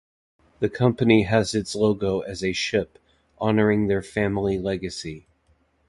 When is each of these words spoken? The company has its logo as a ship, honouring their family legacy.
The 0.61 0.67
company 0.69 1.25
has 1.25 1.53
its 1.53 1.75
logo 1.75 2.21
as 2.21 2.43
a 2.43 2.53
ship, 2.53 2.97
honouring 3.39 3.85
their 3.85 4.01
family 4.01 4.57
legacy. 4.57 5.27